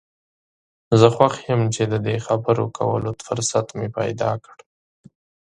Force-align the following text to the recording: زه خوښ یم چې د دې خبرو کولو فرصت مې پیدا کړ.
زه 0.99 1.07
خوښ 1.15 1.33
یم 1.49 1.61
چې 1.75 1.83
د 1.91 1.93
دې 2.05 2.15
خبرو 2.25 2.65
کولو 2.77 3.11
فرصت 3.25 3.67
مې 3.77 3.87
پیدا 3.97 4.31
کړ. 4.43 4.57